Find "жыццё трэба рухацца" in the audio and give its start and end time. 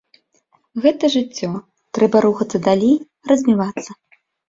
1.17-2.65